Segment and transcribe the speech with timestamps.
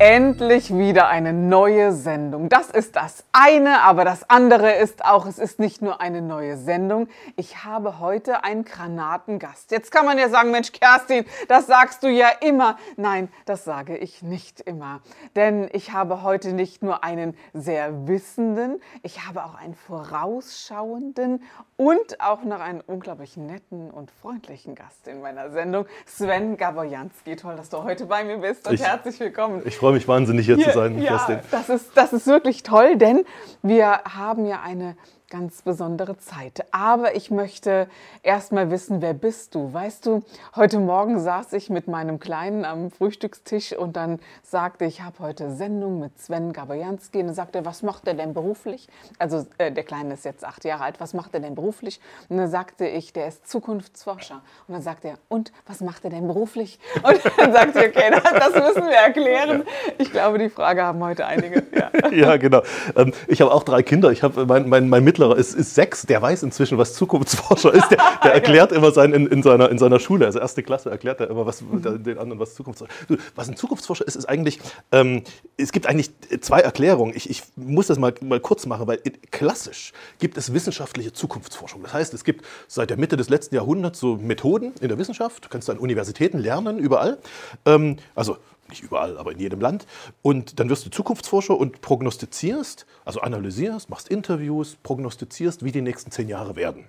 [0.00, 2.48] Endlich wieder eine neue Sendung.
[2.48, 6.56] Das ist das eine, aber das andere ist auch, es ist nicht nur eine neue
[6.56, 7.06] Sendung.
[7.36, 9.70] Ich habe heute einen Granatengast.
[9.70, 12.78] Jetzt kann man ja sagen, Mensch, Kerstin, das sagst du ja immer.
[12.96, 15.02] Nein, das sage ich nicht immer.
[15.36, 21.42] Denn ich habe heute nicht nur einen sehr wissenden, ich habe auch einen vorausschauenden
[21.76, 27.36] und auch noch einen unglaublich netten und freundlichen Gast in meiner Sendung, Sven Gabojanski.
[27.36, 29.60] Toll, dass du heute bei mir bist und ich, herzlich willkommen.
[29.66, 31.00] Ich freue mich wahnsinnig, hier, hier zu sein.
[31.00, 33.24] Ja, das ist, das ist wirklich toll, denn
[33.62, 34.96] wir haben ja eine
[35.30, 36.64] ganz besondere Zeit.
[36.72, 37.88] Aber ich möchte
[38.22, 39.72] erst mal wissen, wer bist du?
[39.72, 40.22] Weißt du,
[40.56, 45.52] heute Morgen saß ich mit meinem Kleinen am Frühstückstisch und dann sagte ich, habe heute
[45.52, 47.20] Sendung mit Sven Gabajanski.
[47.20, 48.88] Und dann sagte er, was macht er denn beruflich?
[49.18, 51.00] Also äh, der Kleine ist jetzt acht Jahre alt.
[51.00, 52.00] Was macht er denn beruflich?
[52.28, 54.42] Und dann sagte ich, der ist Zukunftsforscher.
[54.66, 56.78] Und dann sagte er, und was macht er denn beruflich?
[57.02, 59.64] Und dann sagte ich, okay, das, müssen wir erklären.
[59.98, 61.62] Ich glaube, die Frage haben heute einige.
[61.72, 62.62] Ja, ja genau.
[62.96, 64.10] Ähm, ich habe auch drei Kinder.
[64.10, 67.90] Ich habe mein, mein, mein Mittlerer ist, ist sechs, der weiß inzwischen, was Zukunftsforscher ist.
[67.90, 71.20] Der, der erklärt immer sein, in, in, seiner, in seiner Schule, also erste Klasse, erklärt
[71.20, 73.20] er immer was, den anderen, was Zukunftsforscher ist.
[73.34, 74.58] Was ein Zukunftsforscher ist, ist eigentlich,
[74.92, 75.22] ähm,
[75.58, 76.10] es gibt eigentlich
[76.40, 77.14] zwei Erklärungen.
[77.14, 78.98] Ich, ich muss das mal, mal kurz machen, weil
[79.30, 81.82] klassisch gibt es wissenschaftliche Zukunftsforschung.
[81.82, 85.44] Das heißt, es gibt seit der Mitte des letzten Jahrhunderts so Methoden in der Wissenschaft.
[85.44, 87.18] Du kannst an Universitäten lernen, überall.
[87.66, 88.38] Ähm, also
[88.70, 89.86] nicht überall, aber in jedem Land.
[90.22, 96.10] Und dann wirst du Zukunftsforscher und prognostizierst, also analysierst, machst Interviews, prognostizierst, wie die nächsten
[96.10, 96.86] zehn Jahre werden.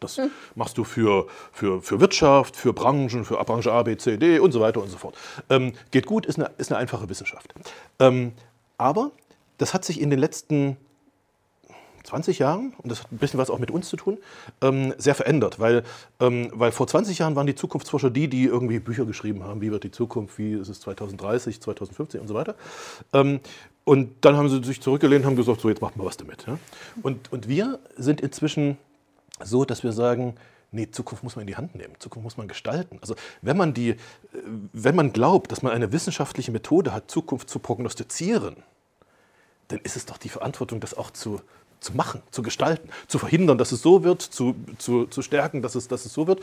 [0.00, 0.30] Das hm.
[0.54, 4.52] machst du für, für, für Wirtschaft, für Branchen, für Branche A, B, C, D und
[4.52, 5.16] so weiter und so fort.
[5.48, 7.54] Ähm, geht gut, ist eine, ist eine einfache Wissenschaft.
[7.98, 8.32] Ähm,
[8.76, 9.12] aber
[9.58, 10.76] das hat sich in den letzten
[12.04, 14.18] 20 Jahren, und das hat ein bisschen was auch mit uns zu tun,
[14.60, 15.58] ähm, sehr verändert.
[15.58, 15.82] Weil,
[16.20, 19.70] ähm, weil vor 20 Jahren waren die Zukunftsforscher die, die irgendwie Bücher geschrieben haben, wie
[19.70, 22.54] wird die Zukunft, wie ist es 2030, 2050 und so weiter.
[23.12, 23.40] Ähm,
[23.84, 26.46] und dann haben sie sich zurückgelehnt und haben gesagt, so jetzt macht mal was damit.
[26.46, 26.58] Ja?
[27.02, 28.78] Und, und wir sind inzwischen
[29.42, 30.36] so, dass wir sagen,
[30.72, 32.98] nee, Zukunft muss man in die Hand nehmen, Zukunft muss man gestalten.
[33.00, 33.96] Also wenn man, die, äh,
[34.72, 38.56] wenn man glaubt, dass man eine wissenschaftliche Methode hat, Zukunft zu prognostizieren,
[39.68, 41.40] dann ist es doch die Verantwortung, das auch zu,
[41.84, 45.74] zu machen, zu gestalten, zu verhindern, dass es so wird, zu, zu, zu stärken, dass
[45.74, 46.40] es, dass es so wird.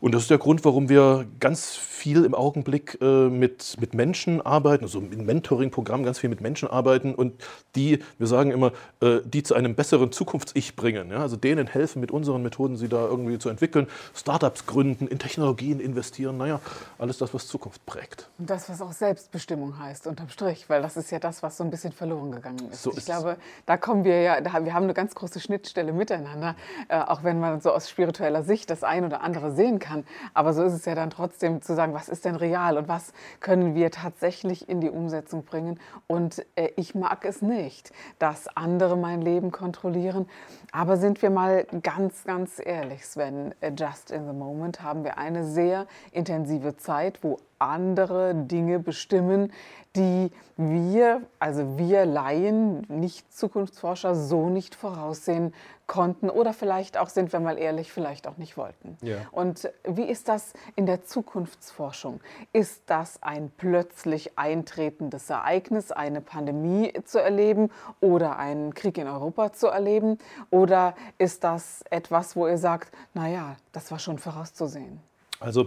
[0.00, 4.40] Und das ist der Grund, warum wir ganz viel im Augenblick äh, mit, mit Menschen
[4.40, 7.34] arbeiten, also im Mentoring-Programm ganz viel mit Menschen arbeiten und
[7.76, 8.72] die, wir sagen immer,
[9.02, 11.10] äh, die zu einem besseren Zukunfts-Ich bringen.
[11.10, 11.18] Ja?
[11.18, 15.80] Also denen helfen, mit unseren Methoden sie da irgendwie zu entwickeln, Startups gründen, in Technologien
[15.80, 16.60] investieren, naja,
[16.98, 18.30] alles das, was Zukunft prägt.
[18.38, 21.64] Und das, was auch Selbstbestimmung heißt, unterm Strich, weil das ist ja das, was so
[21.64, 22.82] ein bisschen verloren gegangen ist.
[22.82, 23.36] So ich glaube,
[23.66, 26.56] da kommen wir ja, da, wir haben eine ganz große Schnittstelle miteinander,
[26.88, 30.04] äh, auch wenn man so aus spiritueller Sicht das ein oder andere sehen kann.
[30.34, 33.12] Aber so ist es ja dann trotzdem zu sagen, was ist denn real und was
[33.40, 35.80] können wir tatsächlich in die Umsetzung bringen.
[36.06, 40.28] Und äh, ich mag es nicht, dass andere mein Leben kontrollieren.
[40.72, 45.18] Aber sind wir mal ganz, ganz ehrlich, Sven, äh, just in the moment haben wir
[45.18, 49.52] eine sehr intensive Zeit, wo andere Dinge bestimmen,
[49.96, 55.52] die wir, also wir Laien, nicht Zukunftsforscher, so nicht voraussehen
[55.86, 58.96] konnten oder vielleicht auch, sind wir mal ehrlich, vielleicht auch nicht wollten.
[59.02, 59.16] Ja.
[59.32, 62.20] Und wie ist das in der Zukunftsforschung?
[62.52, 69.52] Ist das ein plötzlich eintretendes Ereignis, eine Pandemie zu erleben oder einen Krieg in Europa
[69.52, 70.18] zu erleben?
[70.50, 75.00] Oder ist das etwas, wo ihr sagt, naja, das war schon vorauszusehen?
[75.40, 75.66] Also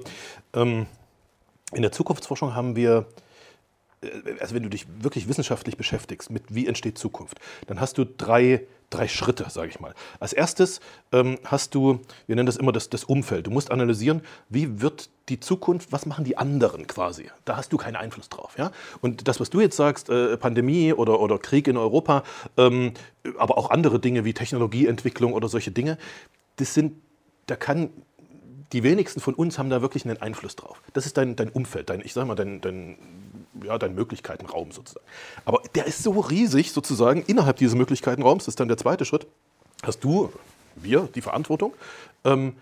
[0.54, 0.86] ähm,
[1.76, 3.08] in der Zukunftsforschung haben wir
[4.04, 8.06] äh, also wenn du dich wirklich wissenschaftlich beschäftigst mit wie entsteht Zukunft, dann hast du
[8.06, 9.94] drei, drei Schritte, sage ich mal.
[10.20, 10.80] Als erstes
[11.12, 13.48] ähm, hast du, wir nennen das immer das, das Umfeld.
[13.48, 17.30] Du musst analysieren, wie wird die Zukunft, was machen die anderen quasi.
[17.46, 18.56] Da hast du keinen Einfluss drauf.
[18.58, 18.72] Ja?
[19.02, 22.24] Und das, was du jetzt sagst, äh, Pandemie oder, oder Krieg in Europa,
[22.58, 22.94] ähm,
[23.38, 25.98] aber auch andere Dinge wie Technologieentwicklung oder solche Dinge,
[26.58, 26.94] das sind,
[27.48, 27.90] da kann
[28.74, 30.82] die wenigsten von uns haben da wirklich einen Einfluss drauf.
[30.94, 32.98] Das ist dein, dein Umfeld, dein, ich sag mal, dein, dein
[33.64, 35.06] ja, dein Möglichkeitenraum sozusagen.
[35.46, 39.28] Aber der ist so riesig sozusagen, innerhalb dieses Möglichkeitenraums, das ist dann der zweite Schritt,
[39.84, 40.32] hast du,
[40.76, 41.74] wir, die Verantwortung,
[42.26, 42.56] ähm,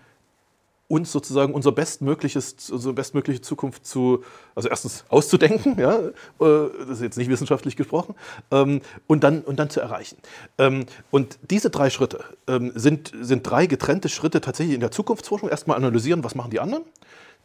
[0.92, 4.22] uns sozusagen unser bestmögliches, unsere bestmögliche Zukunft zu,
[4.54, 8.14] also erstens auszudenken, ja, äh, das ist jetzt nicht wissenschaftlich gesprochen,
[8.50, 10.18] ähm, und, dann, und dann zu erreichen.
[10.58, 15.48] Ähm, und diese drei Schritte ähm, sind, sind drei getrennte Schritte tatsächlich in der Zukunftsforschung.
[15.48, 16.84] Erstmal analysieren, was machen die anderen.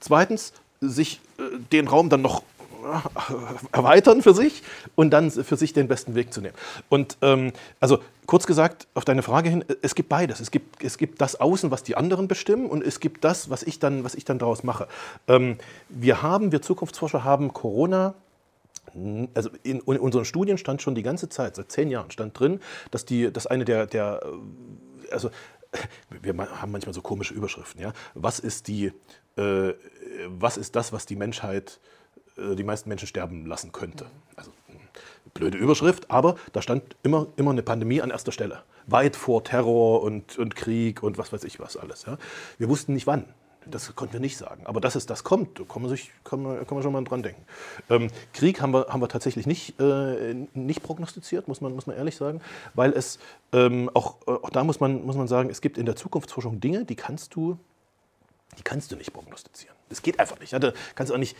[0.02, 0.52] Zweitens,
[0.82, 2.44] sich äh, den Raum dann noch
[3.72, 4.64] erweitern für sich
[4.96, 6.56] und dann für sich den besten Weg zu nehmen.
[6.90, 10.40] Und ähm, also kurz gesagt, auf deine Frage hin, es gibt beides.
[10.40, 13.64] Es gibt, es gibt das Außen, was die anderen bestimmen und es gibt das, was
[13.64, 14.88] ich dann, was ich dann daraus mache.
[15.28, 15.58] Ähm,
[15.90, 18.14] wir haben, wir Zukunftsforscher haben Corona
[19.36, 23.06] also in, unseren Studien stand schon die ganze Zeit, seit zehn Jahren, stand drin, dass,
[23.06, 24.22] die, dass eine der, der
[25.12, 25.30] also
[26.22, 27.94] wir haben manchmal so komische Überschriften, ja.
[28.14, 28.92] Was ist die,
[29.36, 29.74] äh,
[30.28, 31.97] was ist das, was die Menschheit äh,
[32.38, 34.06] die meisten Menschen sterben lassen könnte.
[34.36, 34.52] Also
[35.34, 38.64] blöde Überschrift, aber da stand immer, immer eine Pandemie an erster Stelle.
[38.88, 42.06] Weit vor Terror und, und Krieg und was weiß ich was alles.
[42.06, 42.18] Ja.
[42.58, 43.26] Wir wussten nicht wann.
[43.70, 44.66] Das konnten wir nicht sagen.
[44.66, 47.04] Aber dass es das kommt, da kann man, sich, kann man, kann man schon mal
[47.04, 47.44] dran denken.
[47.90, 51.98] Ähm, Krieg haben wir, haben wir tatsächlich nicht, äh, nicht prognostiziert, muss man, muss man
[51.98, 52.42] ehrlich sagen,
[52.76, 53.20] weil es
[53.52, 56.86] ähm, auch, auch da muss man, muss man sagen, es gibt in der Zukunftsforschung Dinge,
[56.86, 57.60] die kannst du,
[58.58, 59.77] die kannst du nicht prognostizieren.
[59.90, 60.52] Das geht einfach nicht.
[60.54, 61.36] Da kannst du auch nicht,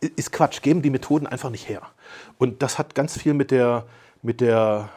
[0.00, 1.82] ist Quatsch, geben die Methoden einfach nicht her.
[2.38, 3.86] Und das hat ganz viel mit der,
[4.22, 4.90] mit der,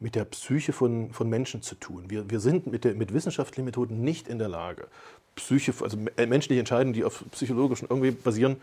[0.00, 2.04] mit der Psyche von, von Menschen zu tun.
[2.08, 4.88] Wir, wir sind mit, der, mit wissenschaftlichen Methoden nicht in der Lage,
[5.34, 8.56] Psyche, also menschliche Entscheidungen, die auf psychologischen irgendwie basieren,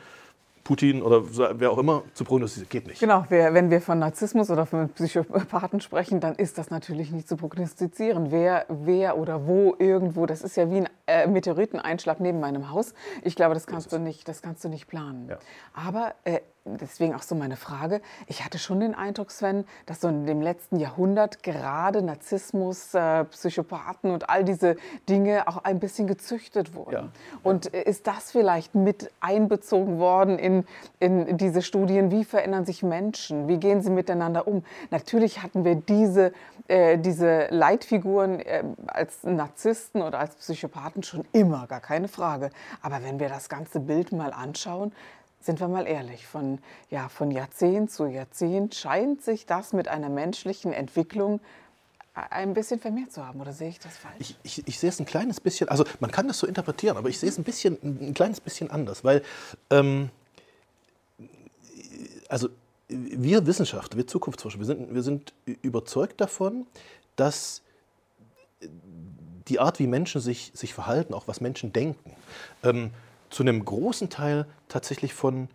[0.63, 1.23] Putin oder
[1.59, 2.69] wer auch immer zu prognostizieren.
[2.69, 3.00] Geht nicht.
[3.00, 7.38] Genau, wenn wir von Narzissmus oder von Psychopathen sprechen, dann ist das natürlich nicht zu
[7.38, 8.31] prognostizieren.
[8.31, 12.94] Wer, wer oder wo irgendwo, das ist ja wie ein äh, Meteoriteneinschlag neben meinem Haus.
[13.23, 15.27] Ich glaube, das kannst, du nicht, das kannst du nicht planen.
[15.29, 15.39] Ja.
[15.73, 18.01] Aber äh, deswegen auch so meine Frage.
[18.27, 23.25] Ich hatte schon den Eindruck, Sven, dass so in dem letzten Jahrhundert gerade Narzissmus, äh,
[23.25, 24.75] Psychopathen und all diese
[25.07, 26.91] Dinge auch ein bisschen gezüchtet wurden.
[26.94, 27.09] Ja.
[27.44, 30.65] Und äh, ist das vielleicht mit einbezogen worden in,
[31.00, 32.11] in diese Studien?
[32.11, 33.47] Wie verändern sich Menschen?
[33.47, 34.63] Wie gehen sie miteinander um?
[34.91, 36.33] Natürlich hatten wir diese,
[36.67, 42.50] äh, diese Leitfiguren äh, als Narzissten oder als Psychopathen schon immer, gar keine Frage.
[42.81, 44.91] Aber wenn wir das ganze Bild mal anschauen,
[45.41, 46.59] sind wir mal ehrlich, von,
[46.89, 51.39] ja, von Jahrzehnt zu Jahrzehnt scheint sich das mit einer menschlichen Entwicklung
[52.13, 54.15] ein bisschen vermehrt zu haben, oder sehe ich das falsch?
[54.19, 57.09] Ich, ich, ich, sehe es ein kleines bisschen, also man kann das so interpretieren, aber
[57.09, 59.24] ich sehe es ein bisschen, ein kleines bisschen anders, weil
[59.69, 60.09] ähm,
[62.27, 62.50] also
[62.89, 66.65] wir Wissenschaftler, wir Zukunftsforscher, wir sind, wir sind überzeugt davon,
[67.15, 67.62] dass
[69.47, 72.15] die Art, wie Menschen sich, sich verhalten, auch was Menschen denken,
[72.63, 72.92] ähm,
[73.30, 75.50] zu einem großen Teil tatsächlich von,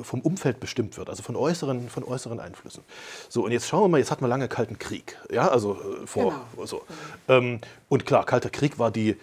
[0.00, 2.82] vom Umfeld bestimmt wird, also von äußeren, von äußeren Einflüssen.
[3.28, 6.06] So, und jetzt schauen wir mal, jetzt hatten wir lange Kalten Krieg, ja, also äh,
[6.06, 6.66] vor, genau.
[6.66, 6.82] so.
[7.28, 9.16] Ähm, und klar, Kalter Krieg war die,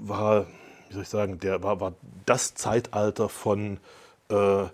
[0.00, 0.46] war,
[0.88, 1.94] wie soll ich sagen, der war, war
[2.26, 3.78] das Zeitalter von,
[4.28, 4.64] äh,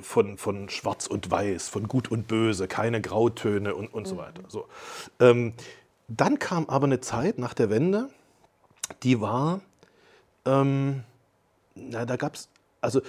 [0.00, 4.08] von, von Schwarz und Weiß, von Gut und Böse, keine Grautöne und, und mhm.
[4.08, 4.42] so weiter.
[4.48, 4.66] So.
[5.20, 5.52] Ähm,
[6.08, 8.08] dann kam aber eine Zeit nach der Wende,
[9.02, 9.60] die war,
[10.44, 11.04] ähm,
[11.74, 12.48] na, da gab es,
[12.80, 13.00] also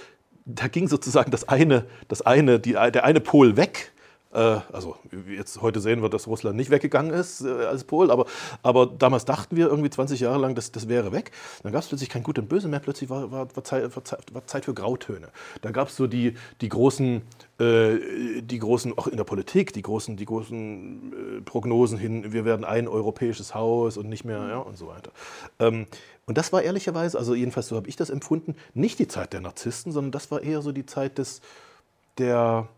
[0.44, 3.92] da ging sozusagen das eine, das eine, die, der eine Pol weg.
[4.32, 4.96] Äh, also
[5.28, 8.26] jetzt heute sehen wir, dass Russland nicht weggegangen ist äh, als Pol, aber,
[8.62, 11.32] aber damals dachten wir irgendwie 20 Jahre lang, dass das wäre weg.
[11.62, 13.96] Dann gab es plötzlich kein Gut und Böse mehr, plötzlich war, war, war, Zeit,
[14.32, 15.28] war Zeit, für Grautöne.
[15.62, 17.22] Da gab es so die, die großen,
[17.58, 22.44] äh, die großen, auch in der Politik, die großen, die großen äh, Prognosen hin, wir
[22.44, 25.10] werden ein europäisches Haus und nicht mehr, ja, und so weiter.
[25.58, 25.86] Ähm,
[26.26, 29.40] und das war ehrlicherweise, also jedenfalls so habe ich das empfunden, nicht die Zeit der
[29.40, 31.40] Narzissten, sondern das war eher so die Zeit des,
[32.18, 32.68] der,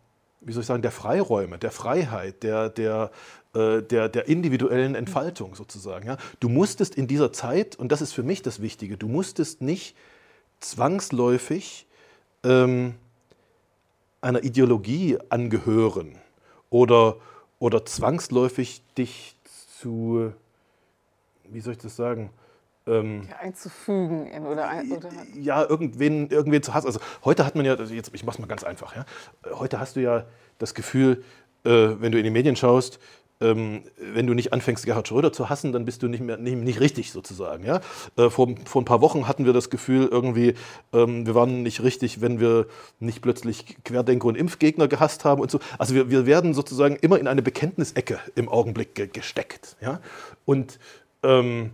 [0.42, 3.10] wie soll ich sagen, der Freiräume, der Freiheit, der, der,
[3.54, 6.06] äh, der, der individuellen Entfaltung sozusagen.
[6.06, 6.18] Ja.
[6.40, 9.96] Du musstest in dieser Zeit, und das ist für mich das Wichtige, du musstest nicht
[10.60, 11.86] zwangsläufig
[12.44, 12.96] ähm,
[14.20, 16.18] einer Ideologie angehören
[16.68, 17.16] oder,
[17.58, 19.36] oder zwangsläufig dich
[19.80, 20.34] zu,
[21.44, 22.30] wie soll ich das sagen,
[22.88, 26.86] ähm, ja, einzufügen in, oder, ein, oder, ja irgendwen, irgendwen zu hassen.
[26.86, 28.96] Also heute hat man ja, also jetzt, ich mache es mal ganz einfach.
[28.96, 29.04] Ja?
[29.52, 30.24] Heute hast du ja
[30.58, 31.22] das Gefühl,
[31.64, 32.98] äh, wenn du in die Medien schaust,
[33.40, 36.56] ähm, wenn du nicht anfängst, Gerhard Schröder zu hassen, dann bist du nicht, mehr, nicht,
[36.56, 37.64] nicht richtig sozusagen.
[37.64, 37.80] Ja?
[38.16, 40.54] Äh, vor, vor ein paar Wochen hatten wir das Gefühl, irgendwie,
[40.92, 42.66] ähm, wir waren nicht richtig, wenn wir
[42.98, 45.60] nicht plötzlich Querdenker und Impfgegner gehasst haben und so.
[45.78, 49.76] Also wir, wir werden sozusagen immer in eine Bekenntnisecke im Augenblick ge gesteckt.
[49.80, 50.00] Ja?
[50.44, 50.78] Und
[51.22, 51.70] ähm,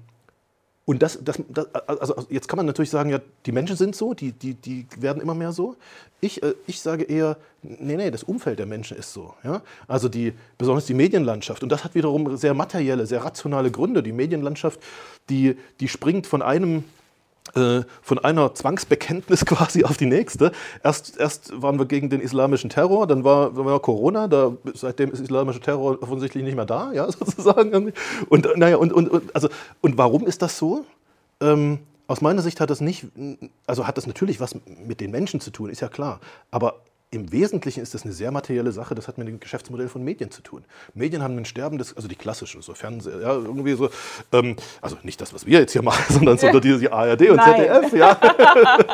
[0.86, 4.12] und das, das, das, also jetzt kann man natürlich sagen, ja, die Menschen sind so,
[4.12, 5.76] die, die, die werden immer mehr so.
[6.20, 9.34] Ich, äh, ich sage eher, nee, nee, das Umfeld der Menschen ist so.
[9.42, 9.62] Ja?
[9.88, 11.62] Also die, besonders die Medienlandschaft.
[11.62, 14.02] Und das hat wiederum sehr materielle, sehr rationale Gründe.
[14.02, 14.78] Die Medienlandschaft,
[15.30, 16.84] die, die springt von einem
[17.52, 20.50] von einer Zwangsbekenntnis quasi auf die nächste.
[20.82, 25.20] Erst, erst waren wir gegen den islamischen Terror, dann war, war Corona, da, seitdem ist
[25.20, 27.92] islamischer Terror offensichtlich nicht mehr da, ja, sozusagen.
[28.28, 29.48] Und, naja, und, und, und, also,
[29.82, 30.84] und warum ist das so?
[31.40, 33.06] Ähm, aus meiner Sicht hat das nicht,
[33.66, 36.20] also hat das natürlich was mit den Menschen zu tun, ist ja klar.
[36.50, 36.80] Aber
[37.14, 40.30] im Wesentlichen ist das eine sehr materielle Sache, das hat mit dem Geschäftsmodell von Medien
[40.30, 40.64] zu tun.
[40.94, 43.90] Medien haben ein sterbendes, also die klassische, so Fernsehen, ja, irgendwie so,
[44.32, 47.56] ähm, also nicht das, was wir jetzt hier machen, sondern so die ARD und Nein.
[47.56, 48.20] ZDF, ja.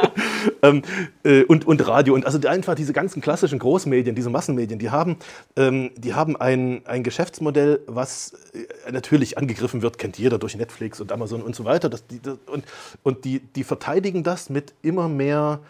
[0.63, 0.83] ähm,
[1.25, 2.15] äh, und, und Radio.
[2.15, 5.17] Und also einfach diese ganzen klassischen Großmedien, diese Massenmedien, die haben,
[5.57, 11.01] ähm, die haben ein, ein Geschäftsmodell, was äh, natürlich angegriffen wird, kennt jeder durch Netflix
[11.01, 11.89] und Amazon und so weiter.
[11.89, 12.65] Das, die, das, und
[13.03, 15.61] und die, die verteidigen das mit immer mehr.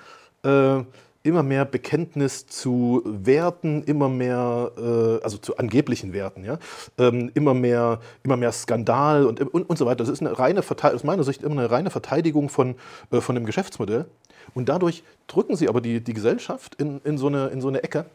[0.43, 0.83] Äh,
[1.23, 6.59] immer mehr Bekenntnis zu Werten, immer mehr, äh, also zu angeblichen Werten, ja,
[6.99, 9.97] ähm, immer, mehr, immer mehr Skandal und, und, und so weiter.
[9.97, 12.75] Das ist eine reine aus meiner Sicht immer eine reine Verteidigung von,
[13.11, 14.07] äh, von dem Geschäftsmodell.
[14.55, 17.83] Und dadurch drücken sie aber die, die Gesellschaft in, in, so eine, in so eine
[17.83, 18.07] Ecke.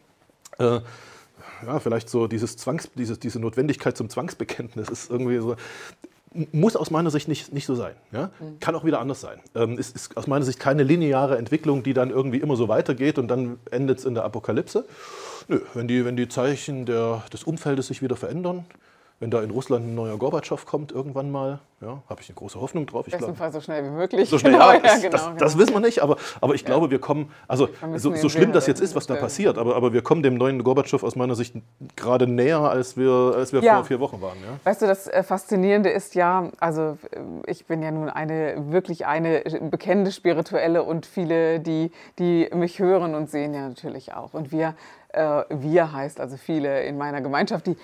[0.58, 0.80] Äh,
[1.64, 5.56] ja, vielleicht so dieses Zwangs, dieses, diese Notwendigkeit zum Zwangsbekenntnis ist irgendwie so
[6.52, 7.94] muss aus meiner Sicht nicht, nicht so sein.
[8.12, 8.30] Ja?
[8.60, 9.40] Kann auch wieder anders sein.
[9.54, 13.18] Ähm, ist, ist aus meiner Sicht keine lineare Entwicklung, die dann irgendwie immer so weitergeht
[13.18, 14.84] und dann endet es in der Apokalypse.
[15.48, 18.64] Nö, wenn die, wenn die Zeichen der, des Umfeldes sich wieder verändern,
[19.18, 22.60] wenn da in Russland ein neuer Gorbatschow kommt irgendwann mal, ja, habe ich eine große
[22.60, 23.06] Hoffnung drauf.
[23.06, 24.28] Ich Bestenfalls so schnell wie möglich.
[24.28, 25.38] So schnell, genau, ja, das, ja, genau, das, genau.
[25.38, 28.66] das, wissen wir nicht, aber, aber ich glaube, wir kommen, also so, so schlimm das
[28.66, 31.54] jetzt ist, was da passiert, aber, aber wir kommen dem neuen Gorbatschow aus meiner Sicht
[31.96, 34.36] gerade näher, als wir, als wir vor vier Wochen waren.
[34.64, 39.06] Weißt du, das äh, Faszinierende ist ja, also äh, ich bin ja nun eine, wirklich
[39.06, 44.34] eine bekennende Spirituelle und viele, die, die mich hören und sehen ja natürlich auch.
[44.34, 44.74] Und wir,
[45.08, 47.76] äh, wir heißt also viele in meiner Gemeinschaft, die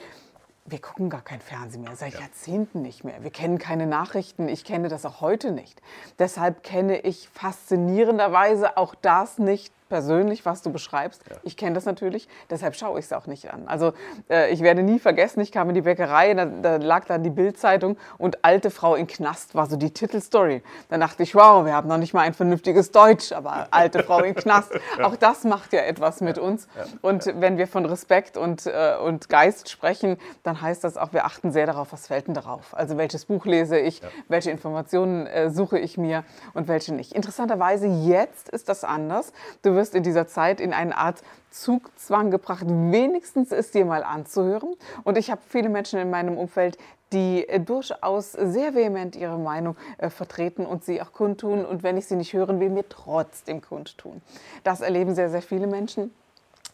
[0.64, 2.20] wir gucken gar kein Fernsehen mehr, seit ja.
[2.20, 3.22] Jahrzehnten nicht mehr.
[3.22, 5.82] Wir kennen keine Nachrichten, ich kenne das auch heute nicht.
[6.18, 11.22] Deshalb kenne ich faszinierenderweise auch das nicht persönlich, was du beschreibst.
[11.28, 11.36] Ja.
[11.42, 13.68] Ich kenne das natürlich, deshalb schaue ich es auch nicht an.
[13.68, 13.92] Also
[14.30, 17.28] äh, ich werde nie vergessen, ich kam in die Bäckerei, da, da lag dann die
[17.28, 20.62] Bildzeitung und alte Frau in Knast war so die Titelstory.
[20.88, 24.20] Dann dachte ich, wow, wir haben noch nicht mal ein vernünftiges Deutsch, aber alte Frau
[24.20, 24.72] in Knast.
[25.02, 26.68] Auch das macht ja etwas mit uns.
[27.02, 31.26] Und wenn wir von Respekt und, äh, und Geist sprechen, dann heißt das auch, wir
[31.26, 32.74] achten sehr darauf, was fällt denn darauf.
[32.74, 34.08] Also welches Buch lese ich, ja.
[34.28, 37.12] welche Informationen äh, suche ich mir und welche nicht.
[37.12, 39.34] Interessanterweise, jetzt ist das anders.
[39.60, 44.04] Du wirst wirst in dieser Zeit in eine Art Zugzwang gebracht, wenigstens es dir mal
[44.04, 44.76] anzuhören.
[45.02, 46.78] Und ich habe viele Menschen in meinem Umfeld,
[47.12, 51.64] die äh, durchaus sehr vehement ihre Meinung äh, vertreten und sie auch kundtun.
[51.64, 54.22] Und wenn ich sie nicht hören will, mir trotzdem kundtun.
[54.62, 56.12] Das erleben sehr, sehr viele Menschen.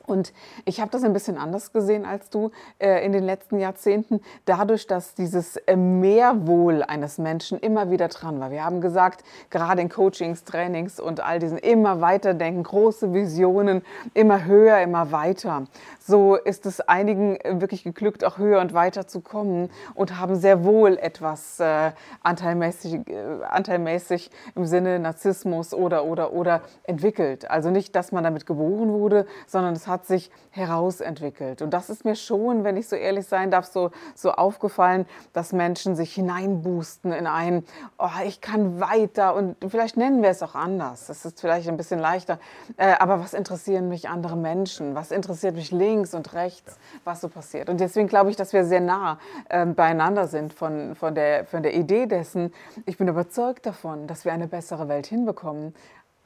[0.08, 0.32] Und
[0.64, 4.86] ich habe das ein bisschen anders gesehen als du äh, in den letzten Jahrzehnten, dadurch,
[4.86, 8.50] dass dieses äh, Mehrwohl eines Menschen immer wieder dran war.
[8.50, 13.82] Wir haben gesagt, gerade in Coachings, Trainings und all diesen immer weiterdenken, große Visionen,
[14.14, 15.64] immer höher, immer weiter.
[16.00, 20.36] So ist es einigen äh, wirklich geglückt, auch höher und weiter zu kommen und haben
[20.36, 27.50] sehr wohl etwas äh, anteilmäßig, äh, anteilmäßig im Sinne Narzissmus oder, oder, oder entwickelt.
[27.50, 31.60] Also nicht, dass man damit geboren wurde, sondern es hat hat sich herausentwickelt.
[31.60, 35.52] Und das ist mir schon, wenn ich so ehrlich sein darf, so, so aufgefallen, dass
[35.52, 37.64] Menschen sich hineinboosten in ein,
[37.98, 41.08] oh, ich kann weiter und vielleicht nennen wir es auch anders.
[41.08, 42.38] Das ist vielleicht ein bisschen leichter.
[42.76, 44.94] Äh, aber was interessieren mich andere Menschen?
[44.94, 47.68] Was interessiert mich links und rechts, was so passiert?
[47.68, 51.64] Und deswegen glaube ich, dass wir sehr nah äh, beieinander sind von, von, der, von
[51.64, 52.52] der Idee dessen.
[52.86, 55.74] Ich bin überzeugt davon, dass wir eine bessere Welt hinbekommen.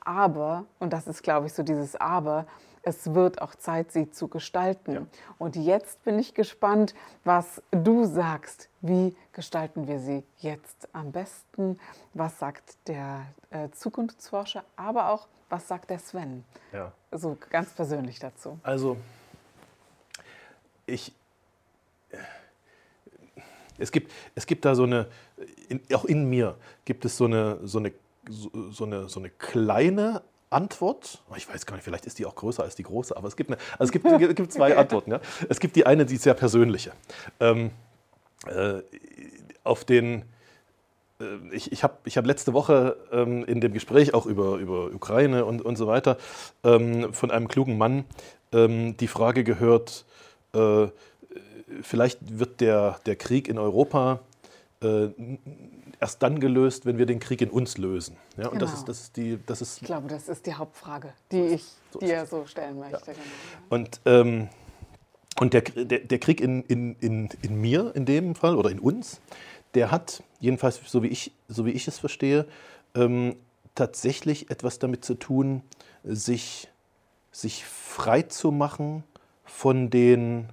[0.04, 2.46] Aber, und das ist, glaube ich, so dieses Aber,
[2.82, 4.92] es wird auch Zeit, sie zu gestalten.
[4.92, 5.06] Ja.
[5.38, 8.68] Und jetzt bin ich gespannt, was du sagst.
[8.80, 11.78] Wie gestalten wir sie jetzt am besten?
[12.14, 16.44] Was sagt der äh, Zukunftsforscher, aber auch was sagt der Sven?
[16.72, 16.92] Ja.
[17.12, 18.58] So ganz persönlich dazu.
[18.62, 18.96] Also,
[20.86, 21.12] ich.
[23.78, 25.08] Es gibt, es gibt da so eine,
[25.68, 27.92] in, auch in mir gibt es so eine, so eine,
[28.28, 30.22] so, so eine, so eine kleine
[30.52, 33.28] Antwort, oh, ich weiß gar nicht, vielleicht ist die auch größer als die große, aber
[33.28, 35.12] es gibt, eine, also es gibt, es gibt zwei Antworten.
[35.12, 35.20] Ja.
[35.48, 36.92] Es gibt die eine, die sehr persönliche.
[37.40, 37.70] Ähm,
[38.46, 38.82] äh,
[39.64, 40.24] auf den,
[41.20, 44.86] äh, ich, ich habe ich hab letzte Woche ähm, in dem Gespräch auch über, über
[44.86, 46.16] Ukraine und, und so weiter
[46.64, 48.04] ähm, von einem klugen Mann
[48.52, 50.04] ähm, die Frage gehört,
[50.54, 50.88] äh,
[51.82, 54.20] vielleicht wird der, der Krieg in Europa
[54.82, 55.10] äh,
[56.00, 58.16] erst dann gelöst, wenn wir den Krieg in uns lösen.
[58.36, 58.64] Ja, und genau.
[58.64, 61.64] das ist, das ist die, das ist ich glaube, das ist die Hauptfrage, die ich
[61.92, 62.96] so dir so stellen möchte.
[62.96, 63.12] Ja.
[63.12, 63.18] Genau.
[63.70, 64.48] Und, ähm,
[65.40, 68.78] und der, der, der, Krieg in, in, in, in mir in dem Fall oder in
[68.78, 69.20] uns,
[69.74, 72.46] der hat, jedenfalls so wie ich, so wie ich es verstehe,
[72.94, 73.36] ähm,
[73.74, 75.62] tatsächlich etwas damit zu tun,
[76.04, 76.68] sich,
[77.30, 79.04] sich frei zu machen
[79.44, 80.48] von den,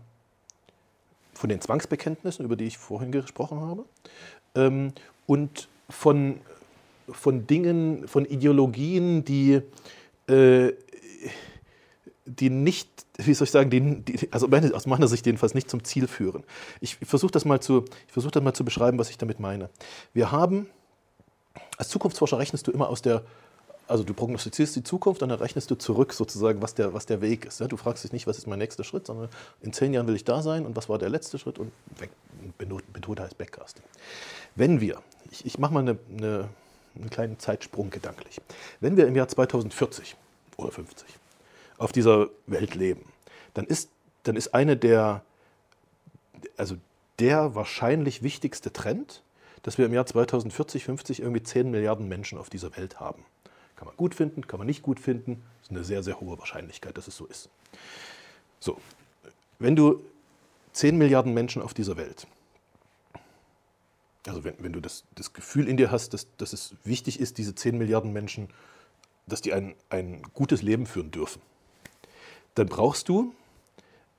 [1.39, 3.85] von den Zwangsbekenntnissen, über die ich vorhin gesprochen habe,
[4.55, 4.91] ähm,
[5.25, 6.41] und von,
[7.09, 9.61] von Dingen, von Ideologien, die,
[10.27, 10.73] äh,
[12.25, 15.83] die nicht, wie soll ich sagen, die, die, also aus meiner Sicht jedenfalls nicht zum
[15.85, 16.43] Ziel führen.
[16.81, 19.69] Ich versuche das, versuch das mal zu beschreiben, was ich damit meine.
[20.13, 20.67] Wir haben,
[21.77, 23.23] als Zukunftsforscher rechnest du immer aus der
[23.89, 27.21] also du prognostizierst die Zukunft und dann rechnest du zurück sozusagen, was der, was der
[27.21, 27.59] Weg ist.
[27.59, 29.29] Du fragst dich nicht, was ist mein nächster Schritt, sondern
[29.61, 31.71] in zehn Jahren will ich da sein und was war der letzte Schritt und
[32.93, 33.83] Methode heißt Backcasting.
[34.55, 36.49] Wenn wir, ich, ich mache mal eine, eine,
[36.95, 38.39] einen kleinen Zeitsprung gedanklich,
[38.79, 40.15] wenn wir im Jahr 2040
[40.57, 41.07] oder 50
[41.79, 43.11] auf dieser Welt leben,
[43.55, 43.89] dann ist,
[44.21, 45.23] dann ist eine der,
[46.57, 46.75] also
[47.17, 49.23] der wahrscheinlich wichtigste Trend,
[49.63, 53.25] dass wir im Jahr 2040, 50 irgendwie 10 Milliarden Menschen auf dieser Welt haben.
[53.79, 55.41] Kann man gut finden, kann man nicht gut finden.
[55.59, 57.47] Das ist eine sehr, sehr hohe Wahrscheinlichkeit, dass es so ist.
[58.59, 58.77] So,
[59.57, 60.03] wenn du
[60.73, 62.27] 10 Milliarden Menschen auf dieser Welt,
[64.27, 67.37] also wenn, wenn du das, das Gefühl in dir hast, dass, dass es wichtig ist,
[67.37, 68.49] diese 10 Milliarden Menschen,
[69.27, 71.41] dass die ein, ein gutes Leben führen dürfen,
[72.55, 73.33] dann brauchst du,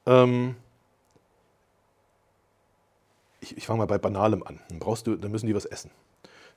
[0.06, 0.56] ähm,
[3.42, 5.90] ich, ich fange mal bei Banalem an, dann, brauchst du, dann müssen die was essen.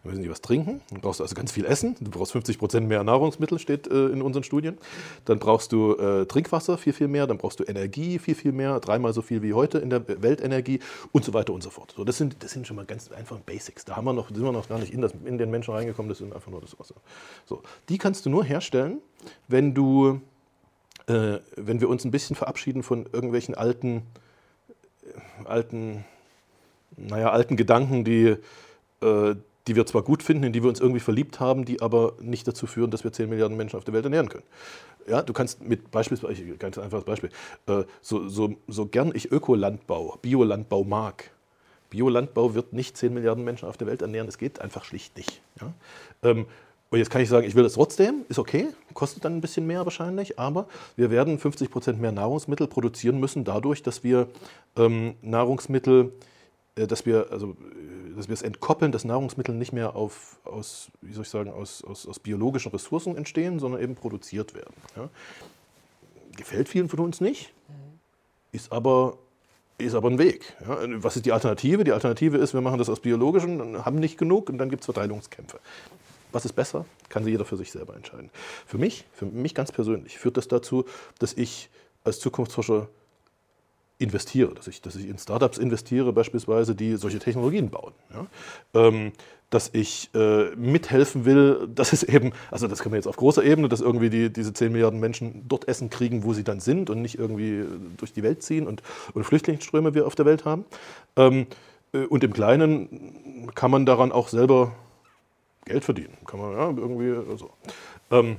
[0.04, 0.82] Dann müssen die was trinken.
[0.90, 1.96] Dann brauchst du also ganz viel Essen.
[2.00, 4.78] Du brauchst 50 Prozent mehr Nahrungsmittel, steht äh, in unseren Studien.
[5.24, 7.26] Dann brauchst du äh, Trinkwasser viel, viel mehr.
[7.26, 8.82] Dann brauchst du Energie viel, viel mehr.
[8.82, 10.82] Dreimal so viel wie heute in der Weltenergie
[11.14, 11.94] und so weiter und so fort.
[11.96, 13.86] So, das, sind, das sind schon mal ganz einfach Basics.
[13.86, 16.10] Da haben wir noch, sind wir noch gar nicht in, das, in den Menschen reingekommen.
[16.10, 16.96] Das sind einfach nur das Wasser.
[17.46, 19.00] So, die kannst du nur herstellen,
[19.48, 20.20] wenn du,
[21.08, 24.02] äh, wenn wir uns ein bisschen verabschieden von irgendwelchen alten,
[25.02, 26.04] äh, alten,
[26.98, 28.36] naja, alten Gedanken, die
[29.02, 29.36] äh,
[29.68, 32.48] die wir zwar gut finden, in die wir uns irgendwie verliebt haben, die aber nicht
[32.48, 34.44] dazu führen, dass wir 10 Milliarden Menschen auf der Welt ernähren können.
[35.08, 37.30] Ja, du kannst mit beispielsweise, ganz einfaches Beispiel,
[37.68, 41.32] äh, so, so, so gern ich Ökolandbau, Biolandbau mag,
[41.90, 45.42] Biolandbau wird nicht 10 Milliarden Menschen auf der Welt ernähren, das geht einfach schlicht nicht.
[45.62, 45.74] Ja?
[46.24, 46.46] Ähm,
[46.90, 49.66] und jetzt kann ich sagen, ich will das trotzdem, ist okay, kostet dann ein bisschen
[49.66, 54.28] mehr wahrscheinlich, aber wir werden 50 Prozent mehr Nahrungsmittel produzieren müssen, dadurch, dass wir
[54.78, 56.14] ähm, Nahrungsmittel
[56.76, 61.14] dass wir, also, äh, dass wir es entkoppeln, dass Nahrungsmittel nicht mehr auf, aus, wie
[61.14, 64.74] soll ich sagen, aus, aus, aus biologischen Ressourcen entstehen, sondern eben produziert werden.
[64.96, 65.10] Ja.
[66.36, 67.54] Gefällt vielen von uns nicht,
[68.52, 69.18] ist aber,
[69.78, 70.56] ist aber ein Weg.
[70.62, 70.78] Ja.
[71.04, 71.84] Was ist die Alternative?
[71.84, 74.86] Die Alternative ist, wir machen das aus biologischen, haben nicht genug und dann gibt es
[74.86, 75.60] Verteilungskämpfe.
[76.32, 78.32] Was ist besser, kann jeder für sich selber entscheiden.
[78.66, 80.86] Für mich, für mich ganz persönlich, führt das dazu,
[81.20, 81.70] dass ich
[82.04, 82.90] als Zukunftsforscher
[84.04, 87.94] investiere, dass ich, dass ich in Startups investiere beispielsweise, die solche Technologien bauen.
[88.14, 88.28] Ja?
[88.74, 89.12] Ähm,
[89.50, 93.44] dass ich äh, mithelfen will, dass es eben, also das kann man jetzt auf großer
[93.44, 96.90] Ebene, dass irgendwie die, diese 10 Milliarden Menschen dort Essen kriegen, wo sie dann sind
[96.90, 97.66] und nicht irgendwie
[97.98, 98.82] durch die Welt ziehen und,
[99.14, 100.66] und Flüchtlingsströme wir auf der Welt haben.
[101.16, 101.48] Ähm,
[101.94, 104.74] äh, und im Kleinen kann man daran auch selber
[105.66, 106.18] Geld verdienen.
[106.26, 107.52] Kann man ja irgendwie so.
[108.12, 108.38] Ähm,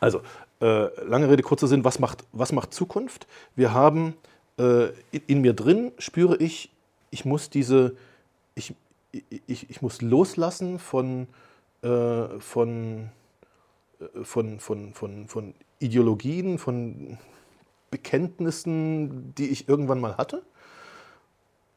[0.00, 0.20] also,
[0.60, 3.26] äh, lange Rede, kurzer Sinn, was macht, was macht Zukunft?
[3.56, 4.14] Wir haben
[4.58, 4.88] äh,
[5.26, 6.70] in mir drin spüre ich,
[7.10, 7.96] ich muss diese,
[8.54, 8.74] ich,
[9.46, 11.26] ich, ich muss loslassen von,
[11.82, 13.10] äh, von,
[14.00, 17.18] äh, von, von, von, von Ideologien, von
[17.90, 20.42] Bekenntnissen, die ich irgendwann mal hatte.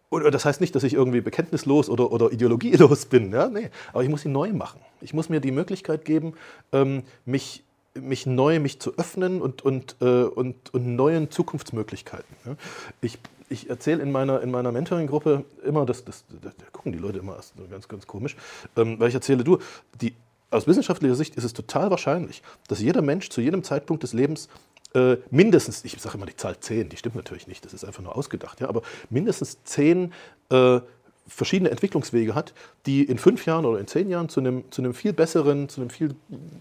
[0.10, 3.32] Und das heißt nicht, dass ich irgendwie bekenntnislos oder, oder ideologielos bin.
[3.32, 3.50] Ja?
[3.50, 3.70] Nee.
[3.92, 4.80] Aber ich muss sie neu machen.
[5.02, 6.34] Ich muss mir die Möglichkeit geben,
[6.72, 7.64] ähm, mich
[8.00, 12.36] mich neu, mich zu öffnen und, und, äh, und, und neuen Zukunftsmöglichkeiten.
[12.46, 12.56] Ja.
[13.02, 13.18] Ich,
[13.50, 17.38] ich erzähle in meiner, in meiner Mentoring-Gruppe immer, das, das, da gucken die Leute immer
[17.70, 18.36] ganz, ganz komisch,
[18.76, 19.60] ähm, weil ich erzähle, du,
[20.02, 20.16] die,
[20.52, 24.50] aus wissenschaftlicher Sicht ist es total wahrscheinlich, dass jeder Mensch zu jedem Zeitpunkt des Lebens
[24.94, 28.02] äh, mindestens, ich sage immer die Zahl 10, die stimmt natürlich nicht, das ist einfach
[28.02, 30.14] nur ausgedacht, ja, aber mindestens 10
[30.50, 30.80] äh,
[31.28, 32.54] verschiedene Entwicklungswege hat,
[32.86, 35.82] die in fünf Jahren oder in zehn Jahren zu einem, zu einem viel besseren, zu
[35.82, 36.16] einem viel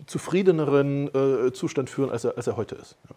[0.07, 2.97] zufriedeneren äh, Zustand führen, als er, als er heute ist.
[3.09, 3.17] Ja.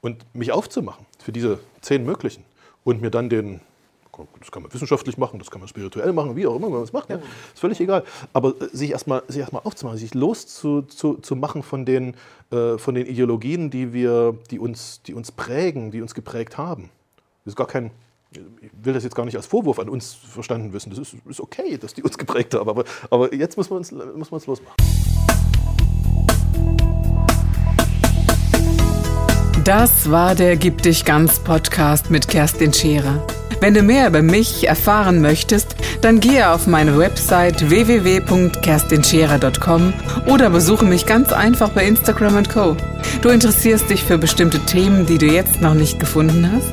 [0.00, 2.44] Und mich aufzumachen für diese zehn möglichen
[2.84, 3.60] und mir dann den,
[4.40, 6.92] das kann man wissenschaftlich machen, das kann man spirituell machen, wie auch immer man es
[6.92, 8.04] macht, ja, ist völlig egal.
[8.32, 12.14] Aber äh, sich erstmal sich erst aufzumachen, sich loszumachen zu, zu machen von den,
[12.50, 16.90] äh, von den Ideologien, die, wir, die, uns, die uns prägen, die uns geprägt haben.
[17.44, 17.90] Das ist gar kein
[18.30, 18.40] ich
[18.82, 20.90] will das jetzt gar nicht als Vorwurf an uns verstanden wissen.
[20.90, 22.68] Das ist, ist okay, dass die uns geprägt haben.
[22.68, 24.74] Aber, aber jetzt muss man es muss losmachen.
[29.64, 33.24] Das war der Gib dich ganz Podcast mit Kerstin Scherer.
[33.60, 39.92] Wenn du mehr über mich erfahren möchtest, dann gehe auf meine Website www.kerstinscherer.com
[40.26, 42.76] oder besuche mich ganz einfach bei Instagram Co.
[43.20, 46.72] Du interessierst dich für bestimmte Themen, die du jetzt noch nicht gefunden hast?